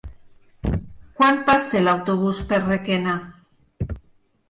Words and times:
Quan 1.19 1.37
passa 1.51 1.83
l'autobús 1.85 2.43
per 2.51 2.63
Requena? 2.67 3.19